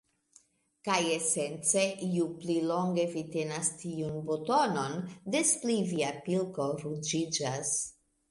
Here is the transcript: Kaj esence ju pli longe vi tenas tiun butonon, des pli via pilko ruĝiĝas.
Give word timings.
Kaj 0.87 0.95
esence 1.15 1.83
ju 2.13 2.23
pli 2.39 2.55
longe 2.71 3.03
vi 3.11 3.23
tenas 3.35 3.69
tiun 3.83 4.17
butonon, 4.31 4.97
des 5.35 5.51
pli 5.65 5.75
via 5.93 6.09
pilko 6.29 6.69
ruĝiĝas. 6.87 7.75